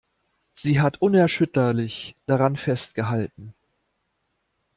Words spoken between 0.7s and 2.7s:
hat unerschütterlich daran